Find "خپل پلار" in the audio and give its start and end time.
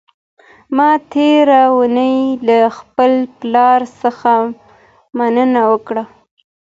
2.77-3.79